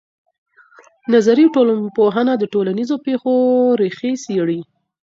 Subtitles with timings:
[1.13, 3.33] نظري ټولنپوهنه د ټولنیزو پېښو
[3.81, 4.59] ریښې څېړي.